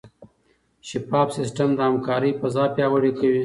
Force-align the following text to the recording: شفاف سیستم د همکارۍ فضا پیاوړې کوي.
شفاف 0.87 1.29
سیستم 1.37 1.69
د 1.75 1.79
همکارۍ 1.89 2.31
فضا 2.41 2.63
پیاوړې 2.75 3.11
کوي. 3.19 3.39